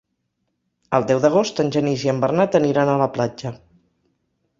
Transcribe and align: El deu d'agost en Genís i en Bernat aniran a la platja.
El 0.99 1.03
deu 1.11 1.19
d'agost 1.25 1.61
en 1.63 1.69
Genís 1.75 2.05
i 2.05 2.11
en 2.13 2.21
Bernat 2.23 2.57
aniran 2.61 2.91
a 2.95 2.97
la 3.03 3.09
platja. 3.19 3.53